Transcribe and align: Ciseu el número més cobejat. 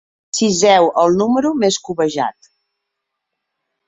Ciseu 0.37 0.87
el 1.01 1.17
número 1.19 1.51
més 1.63 1.77
cobejat. 1.89 2.49